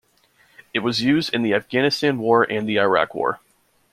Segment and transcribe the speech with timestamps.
[0.73, 3.39] It was used in the Afghanistan War and the Iraq War.